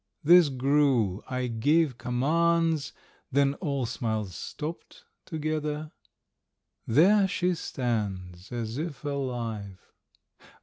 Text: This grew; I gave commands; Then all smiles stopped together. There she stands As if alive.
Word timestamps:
This 0.23 0.49
grew; 0.49 1.23
I 1.27 1.45
gave 1.45 1.99
commands; 1.99 2.91
Then 3.31 3.53
all 3.61 3.85
smiles 3.85 4.33
stopped 4.35 5.03
together. 5.27 5.91
There 6.87 7.27
she 7.27 7.53
stands 7.53 8.51
As 8.51 8.79
if 8.79 9.05
alive. 9.05 9.79